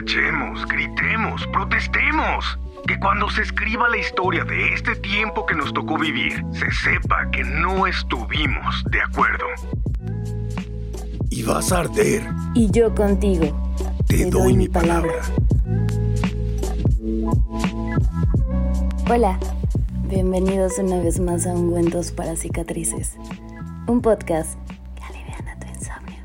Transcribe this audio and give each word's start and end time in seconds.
Marchemos, 0.00 0.66
gritemos, 0.66 1.46
protestemos. 1.48 2.58
Que 2.86 2.98
cuando 2.98 3.28
se 3.28 3.42
escriba 3.42 3.86
la 3.90 3.98
historia 3.98 4.44
de 4.44 4.72
este 4.72 4.96
tiempo 4.96 5.44
que 5.44 5.54
nos 5.54 5.74
tocó 5.74 5.98
vivir, 5.98 6.42
se 6.52 6.70
sepa 6.70 7.30
que 7.30 7.44
no 7.44 7.86
estuvimos 7.86 8.82
de 8.90 9.02
acuerdo. 9.02 9.44
Y 11.28 11.42
vas 11.42 11.70
a 11.70 11.80
arder. 11.80 12.22
Y 12.54 12.70
yo 12.70 12.94
contigo. 12.94 13.54
Te, 14.06 14.24
doy, 14.30 14.56
mi 14.56 14.68
palabra. 14.68 15.12
Hola, 19.10 19.38
bienvenidos 20.08 20.78
una 20.78 20.98
vez 21.00 21.20
más 21.20 21.46
a 21.46 21.52
Ungüentos 21.52 22.10
para 22.10 22.36
Cicatrices, 22.36 23.18
un 23.86 24.00
podcast 24.00 24.58
que 24.94 25.04
aliviana 25.04 25.58
tu 25.60 25.66
insomnio. 25.66 26.24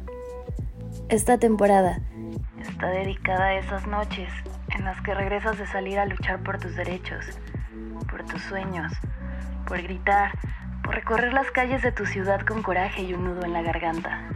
Esta 1.09 1.37
temporada 1.37 1.99
está 2.75 2.89
dedicada 2.89 3.45
a 3.45 3.53
esas 3.55 3.87
noches 3.87 4.27
en 4.75 4.83
las 4.83 4.99
que 4.99 5.13
regresas 5.13 5.57
de 5.57 5.65
salir 5.65 5.97
a 5.97 6.05
luchar 6.05 6.43
por 6.43 6.59
tus 6.59 6.75
derechos, 6.75 7.25
por 8.11 8.25
tus 8.25 8.41
sueños, 8.41 8.91
por 9.65 9.81
gritar, 9.81 10.33
por 10.83 10.93
recorrer 10.93 11.31
las 11.31 11.49
calles 11.51 11.81
de 11.83 11.93
tu 11.93 12.05
ciudad 12.05 12.41
con 12.41 12.61
coraje 12.63 13.03
y 13.03 13.13
un 13.13 13.23
nudo 13.23 13.45
en 13.45 13.53
la 13.53 13.61
garganta. 13.61 14.27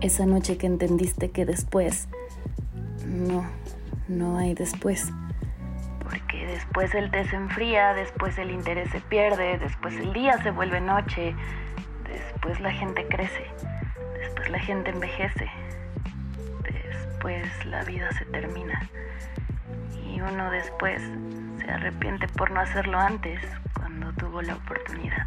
Esa 0.00 0.24
noche 0.24 0.56
que 0.56 0.66
entendiste 0.66 1.30
que 1.30 1.44
después... 1.44 2.08
No, 3.04 3.44
no 4.08 4.38
hay 4.38 4.54
después. 4.54 5.12
Porque 6.02 6.46
después 6.46 6.94
el 6.94 7.10
té 7.10 7.28
se 7.28 7.36
enfría, 7.36 7.92
después 7.92 8.38
el 8.38 8.50
interés 8.50 8.88
se 8.92 9.00
pierde, 9.02 9.58
después 9.58 9.94
el 9.96 10.14
día 10.14 10.42
se 10.42 10.52
vuelve 10.52 10.80
noche, 10.80 11.36
después 12.10 12.60
la 12.60 12.72
gente 12.72 13.06
crece, 13.08 13.44
después 14.18 14.48
la 14.48 14.58
gente 14.58 14.88
envejece, 14.88 15.50
después 17.24 17.66
la 17.66 17.82
vida 17.84 18.10
se 18.12 18.24
termina 18.26 18.90
y 20.06 20.20
uno 20.20 20.50
después 20.50 21.00
se 21.58 21.70
arrepiente 21.70 22.26
por 22.28 22.50
no 22.50 22.60
hacerlo 22.60 22.98
antes 22.98 23.40
cuando 23.74 24.12
tuvo 24.12 24.42
la 24.42 24.56
oportunidad. 24.56 25.26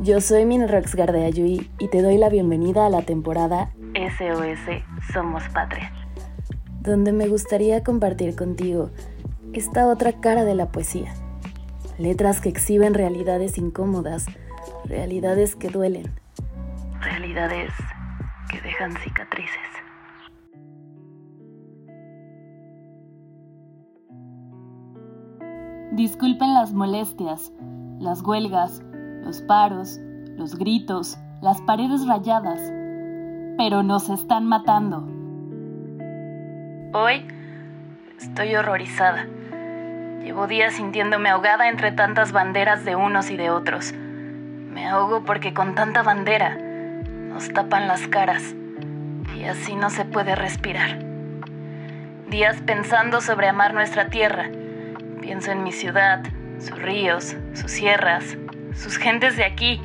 Yo 0.00 0.20
soy 0.20 0.44
Minrox 0.44 0.94
Gardeayui 0.94 1.70
y 1.78 1.88
te 1.88 2.02
doy 2.02 2.18
la 2.18 2.28
bienvenida 2.28 2.86
a 2.86 2.90
la 2.90 3.02
temporada 3.02 3.70
SOS 3.94 4.82
Somos 5.12 5.48
Patria, 5.48 5.90
donde 6.80 7.12
me 7.12 7.26
gustaría 7.26 7.82
compartir 7.82 8.36
contigo 8.36 8.90
esta 9.54 9.86
otra 9.86 10.20
cara 10.20 10.44
de 10.44 10.54
la 10.54 10.66
poesía. 10.66 11.14
Letras 11.98 12.40
que 12.40 12.50
exhiben 12.50 12.94
realidades 12.94 13.56
incómodas, 13.56 14.26
realidades 14.84 15.56
que 15.56 15.70
duelen, 15.70 16.12
realidades 17.00 17.72
que 18.48 18.60
dejan 18.60 18.92
cicatrices. 18.96 19.58
Disculpen 25.92 26.54
las 26.54 26.72
molestias, 26.72 27.52
las 27.98 28.22
huelgas, 28.22 28.82
los 29.22 29.42
paros, 29.42 29.98
los 30.36 30.56
gritos, 30.56 31.18
las 31.40 31.60
paredes 31.62 32.06
rayadas, 32.06 32.60
pero 33.56 33.82
nos 33.82 34.08
están 34.08 34.46
matando. 34.46 35.08
Hoy 36.92 37.26
estoy 38.18 38.54
horrorizada. 38.54 39.26
Llevo 40.22 40.46
días 40.46 40.74
sintiéndome 40.74 41.30
ahogada 41.30 41.68
entre 41.68 41.92
tantas 41.92 42.32
banderas 42.32 42.84
de 42.84 42.94
unos 42.94 43.30
y 43.30 43.36
de 43.36 43.50
otros. 43.50 43.92
Me 43.92 44.86
ahogo 44.86 45.24
porque 45.24 45.54
con 45.54 45.74
tanta 45.74 46.02
bandera 46.02 46.67
tapan 47.52 47.86
las 47.86 48.08
caras 48.08 48.54
y 49.36 49.44
así 49.44 49.76
no 49.76 49.90
se 49.90 50.04
puede 50.04 50.34
respirar. 50.34 50.98
Días 52.28 52.60
pensando 52.66 53.20
sobre 53.20 53.48
amar 53.48 53.72
nuestra 53.72 54.08
tierra 54.08 54.50
Pienso 55.28 55.50
en 55.52 55.62
mi 55.62 55.72
ciudad, 55.72 56.22
sus 56.58 56.80
ríos, 56.80 57.36
sus 57.52 57.70
sierras, 57.70 58.38
sus 58.72 58.96
gentes 58.96 59.36
de 59.36 59.44
aquí 59.44 59.78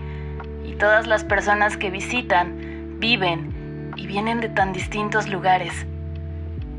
y 0.63 0.75
todas 0.75 1.05
las 1.05 1.25
personas 1.25 1.75
que 1.75 1.89
visitan, 1.89 2.97
viven 2.99 3.91
y 3.97 4.07
vienen 4.07 4.39
de 4.39 4.47
tan 4.47 4.71
distintos 4.71 5.27
lugares. 5.27 5.85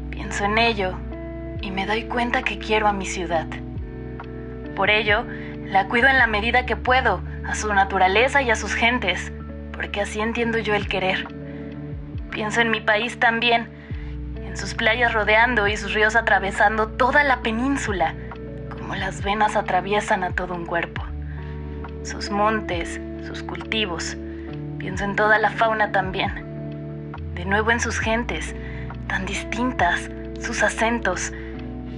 Pienso 0.08 0.46
en 0.46 0.56
ello 0.56 0.94
y 1.60 1.72
me 1.72 1.84
doy 1.84 2.04
cuenta 2.04 2.42
que 2.42 2.58
quiero 2.58 2.86
a 2.86 2.94
mi 2.94 3.04
ciudad. 3.04 3.46
Por 4.74 4.88
ello, 4.88 5.26
la 5.66 5.86
cuido 5.88 6.08
en 6.08 6.16
la 6.16 6.26
medida 6.26 6.64
que 6.64 6.76
puedo, 6.76 7.20
a 7.46 7.54
su 7.54 7.72
naturaleza 7.74 8.40
y 8.40 8.50
a 8.50 8.56
sus 8.56 8.72
gentes, 8.72 9.30
porque 9.74 10.00
así 10.00 10.20
entiendo 10.20 10.58
yo 10.58 10.74
el 10.74 10.88
querer. 10.88 11.26
Pienso 12.30 12.60
en 12.60 12.70
mi 12.70 12.80
país 12.80 13.18
también, 13.18 13.68
en 14.36 14.56
sus 14.56 14.74
playas 14.74 15.12
rodeando 15.12 15.68
y 15.68 15.76
sus 15.76 15.94
ríos 15.94 16.16
atravesando 16.16 16.88
toda 16.88 17.24
la 17.24 17.42
península, 17.42 18.14
como 18.70 18.94
las 18.94 19.22
venas 19.22 19.56
atraviesan 19.56 20.24
a 20.24 20.30
todo 20.30 20.54
un 20.54 20.66
cuerpo. 20.66 21.02
Sus 22.02 22.30
montes, 22.30 23.00
sus 23.26 23.42
cultivos, 23.42 24.16
pienso 24.78 25.04
en 25.04 25.16
toda 25.16 25.38
la 25.38 25.50
fauna 25.50 25.92
también. 25.92 27.12
De 27.34 27.44
nuevo 27.44 27.70
en 27.70 27.80
sus 27.80 27.98
gentes, 27.98 28.54
tan 29.08 29.26
distintas, 29.26 30.10
sus 30.40 30.62
acentos. 30.62 31.32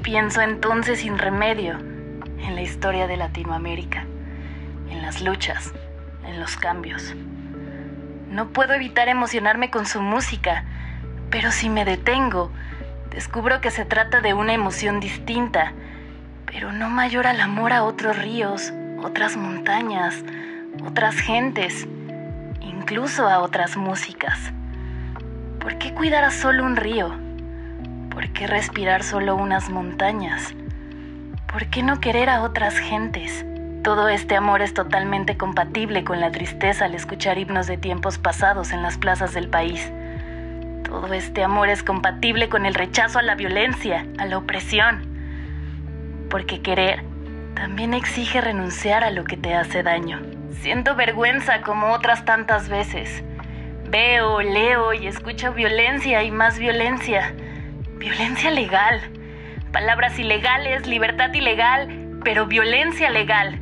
Pienso 0.02 0.40
entonces 0.40 1.00
sin 1.00 1.18
remedio 1.18 1.78
en 2.38 2.54
la 2.54 2.62
historia 2.62 3.06
de 3.06 3.16
Latinoamérica, 3.16 4.04
en 4.90 5.02
las 5.02 5.20
luchas, 5.20 5.72
en 6.26 6.40
los 6.40 6.56
cambios. 6.56 7.14
No 8.30 8.48
puedo 8.48 8.74
evitar 8.74 9.08
emocionarme 9.08 9.70
con 9.70 9.86
su 9.86 10.02
música, 10.02 10.64
pero 11.30 11.52
si 11.52 11.68
me 11.68 11.84
detengo, 11.84 12.50
descubro 13.10 13.60
que 13.60 13.70
se 13.70 13.84
trata 13.84 14.20
de 14.20 14.34
una 14.34 14.52
emoción 14.52 15.00
distinta, 15.00 15.72
pero 16.44 16.72
no 16.72 16.90
mayor 16.90 17.26
al 17.26 17.40
amor 17.40 17.72
a 17.72 17.84
otros 17.84 18.18
ríos, 18.18 18.72
otras 19.02 19.36
montañas, 19.36 20.24
otras 20.84 21.14
gentes, 21.16 21.86
incluso 22.60 23.28
a 23.28 23.40
otras 23.40 23.76
músicas. 23.76 24.38
¿Por 25.60 25.78
qué 25.78 25.92
cuidar 25.94 26.24
a 26.24 26.30
solo 26.30 26.64
un 26.64 26.76
río? 26.76 27.14
¿Por 28.10 28.28
qué 28.32 28.46
respirar 28.46 29.02
solo 29.02 29.36
unas 29.36 29.68
montañas? 29.70 30.54
¿Por 31.52 31.66
qué 31.66 31.82
no 31.82 32.00
querer 32.00 32.28
a 32.28 32.42
otras 32.42 32.78
gentes? 32.78 33.44
Todo 33.86 34.08
este 34.08 34.34
amor 34.34 34.62
es 34.62 34.74
totalmente 34.74 35.36
compatible 35.36 36.02
con 36.02 36.18
la 36.18 36.32
tristeza 36.32 36.86
al 36.86 36.96
escuchar 36.96 37.38
himnos 37.38 37.68
de 37.68 37.78
tiempos 37.78 38.18
pasados 38.18 38.72
en 38.72 38.82
las 38.82 38.98
plazas 38.98 39.32
del 39.32 39.48
país. 39.48 39.92
Todo 40.82 41.14
este 41.14 41.44
amor 41.44 41.68
es 41.68 41.84
compatible 41.84 42.48
con 42.48 42.66
el 42.66 42.74
rechazo 42.74 43.20
a 43.20 43.22
la 43.22 43.36
violencia, 43.36 44.04
a 44.18 44.24
la 44.24 44.38
opresión 44.38 45.06
porque 46.28 46.62
querer 46.62 47.04
también 47.54 47.94
exige 47.94 48.40
renunciar 48.40 49.04
a 49.04 49.12
lo 49.12 49.22
que 49.22 49.36
te 49.36 49.54
hace 49.54 49.84
daño. 49.84 50.20
Siento 50.62 50.96
vergüenza 50.96 51.60
como 51.60 51.92
otras 51.92 52.24
tantas 52.24 52.68
veces. 52.68 53.22
Veo, 53.88 54.42
leo 54.42 54.94
y 54.94 55.06
escucho 55.06 55.52
violencia 55.52 56.24
y 56.24 56.32
más 56.32 56.58
violencia. 56.58 57.36
Violencia 57.98 58.50
legal. 58.50 59.00
Palabras 59.70 60.18
ilegales, 60.18 60.88
libertad 60.88 61.32
ilegal, 61.32 62.18
pero 62.24 62.46
violencia 62.46 63.10
legal. 63.10 63.60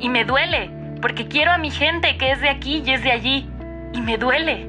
Y 0.00 0.08
me 0.08 0.24
duele, 0.24 0.70
porque 1.02 1.28
quiero 1.28 1.52
a 1.52 1.58
mi 1.58 1.70
gente 1.70 2.16
que 2.16 2.32
es 2.32 2.40
de 2.40 2.48
aquí 2.48 2.82
y 2.84 2.90
es 2.90 3.02
de 3.04 3.12
allí. 3.12 3.50
Y 3.92 4.00
me 4.00 4.16
duele. 4.16 4.68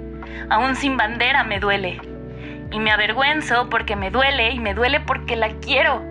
Aún 0.49 0.75
sin 0.75 0.97
bandera 0.97 1.43
me 1.43 1.59
duele. 1.59 2.01
Y 2.71 2.79
me 2.79 2.91
avergüenzo 2.91 3.69
porque 3.69 3.95
me 3.95 4.11
duele 4.11 4.51
y 4.51 4.59
me 4.59 4.73
duele 4.73 4.99
porque 4.99 5.35
la 5.35 5.49
quiero. 5.59 6.03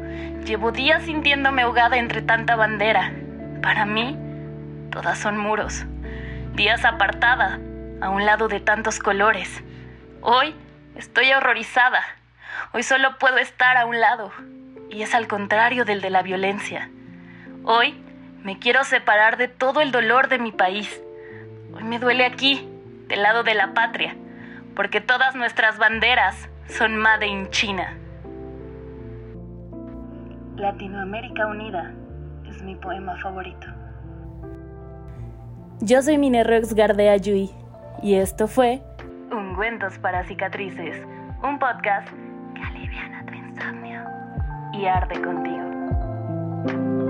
Llevo 0.45 0.73
días 0.73 1.03
sintiéndome 1.03 1.63
ahogada 1.63 1.99
entre 1.99 2.23
tanta 2.23 2.57
bandera. 2.57 3.13
Para 3.63 3.85
mí, 3.85 4.17
todas 4.91 5.19
son 5.19 5.37
muros. 5.37 5.85
Días 6.55 6.85
apartada, 6.85 7.61
a 8.01 8.09
un 8.09 8.25
lado 8.25 8.49
de 8.49 8.61
tantos 8.61 8.99
colores. 8.99 9.63
Hoy 10.23 10.55
estoy 10.97 11.31
horrorizada. 11.33 12.03
Hoy 12.73 12.83
solo 12.83 13.19
puedo 13.19 13.37
estar 13.37 13.77
a 13.77 13.85
un 13.85 14.01
lado. 14.01 14.33
Y 14.91 15.03
es 15.03 15.15
al 15.15 15.29
contrario 15.29 15.85
del 15.85 16.01
de 16.01 16.11
la 16.11 16.23
violencia. 16.23 16.91
Hoy 17.65 17.95
me 18.45 18.59
quiero 18.59 18.85
separar 18.85 19.37
de 19.37 19.49
todo 19.49 19.81
el 19.81 19.93
dolor 19.93 20.29
de 20.29 20.39
mi 20.39 20.53
país. 20.53 21.01
Hoy 21.75 21.85
me 21.85 21.99
duele 21.99 22.25
aquí, 22.25 22.69
del 23.09 23.23
lado 23.23 23.43
de 23.43 23.55
la 23.55 23.75
patria, 23.75 24.17
porque 24.75 25.01
todas 25.01 25.35
nuestras 25.35 25.79
banderas 25.79 26.49
son 26.69 26.97
Made 26.97 27.27
in 27.27 27.51
China. 27.51 27.97
Latinoamérica 30.57 31.47
Unida 31.47 31.93
es 32.49 32.63
mi 32.63 32.75
poema 32.77 33.17
favorito. 33.17 33.67
Yo 35.81 36.03
soy 36.03 36.19
Minerrox 36.19 36.75
Gardea 36.75 37.17
Yui 37.17 37.51
y 38.03 38.15
esto 38.15 38.47
fue 38.47 38.83
Ungüentos 39.31 39.99
para 39.99 40.25
Cicatrices, 40.25 41.07
un 41.43 41.59
podcast 41.59 42.09
que 42.55 42.63
aliviana 42.63 43.25
tu 43.25 43.33
insomnio 43.33 44.03
y 44.73 44.87
arde 44.87 45.23
contigo. 45.23 47.10